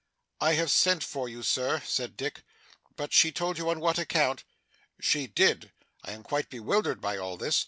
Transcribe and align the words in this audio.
'I 0.39 0.53
have 0.55 0.71
sent 0.71 1.03
for 1.03 1.29
you, 1.29 1.43
Sir,' 1.43 1.83
said 1.85 2.17
Dick 2.17 2.41
'but 2.95 3.13
she 3.13 3.31
told 3.31 3.59
you 3.59 3.69
on 3.69 3.79
what 3.79 3.99
account?' 3.99 4.43
'She 4.99 5.27
did. 5.27 5.73
I 6.03 6.13
am 6.13 6.23
quite 6.23 6.49
bewildered 6.49 7.01
by 7.01 7.17
all 7.17 7.37
this. 7.37 7.59